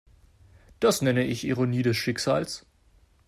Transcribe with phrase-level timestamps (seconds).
[0.79, 2.65] Das nenne ich Ironie des Schicksals.